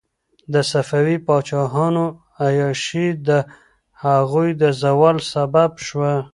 د 0.53 0.55
صفوي 0.71 1.17
پاچاهانو 1.27 2.05
عیاشي 2.45 3.07
د 3.27 3.29
هغوی 4.03 4.49
د 4.61 4.63
زوال 4.81 5.17
سبب 5.33 5.71
شوه. 5.87 6.13